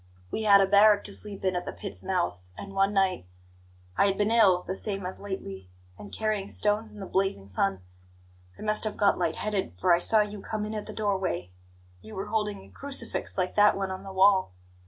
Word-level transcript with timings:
We 0.31 0.41
had 0.41 0.61
a 0.61 0.65
barrack 0.65 1.03
to 1.03 1.13
sleep 1.13 1.45
in 1.45 1.55
at 1.55 1.63
the 1.65 1.71
pit's 1.71 2.03
mouth; 2.03 2.39
and 2.57 2.73
one 2.73 2.91
night 2.91 3.27
I 3.95 4.07
had 4.07 4.17
been 4.17 4.31
ill, 4.31 4.63
the 4.63 4.73
same 4.73 5.05
as 5.05 5.19
lately, 5.19 5.69
and 5.95 6.11
carrying 6.11 6.47
stones 6.47 6.91
in 6.91 6.99
the 6.99 7.05
blazing 7.05 7.47
sun 7.47 7.81
I 8.57 8.63
must 8.63 8.83
have 8.83 8.97
got 8.97 9.19
light 9.19 9.35
headed, 9.35 9.73
for 9.77 9.93
I 9.93 9.99
saw 9.99 10.21
you 10.21 10.41
come 10.41 10.65
in 10.65 10.73
at 10.73 10.87
the 10.87 10.91
door 10.93 11.19
way. 11.19 11.51
You 12.01 12.15
were 12.15 12.29
holding 12.29 12.63
a 12.63 12.69
crucifix 12.71 13.37
like 13.37 13.53
that 13.57 13.77
one 13.77 13.91
on 13.91 14.01
the 14.01 14.11
wall. 14.11 14.55